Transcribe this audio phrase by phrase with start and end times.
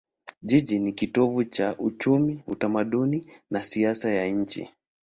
[0.41, 4.69] Jiji ni kitovu cha uchumi, utamaduni na siasa ya nchi.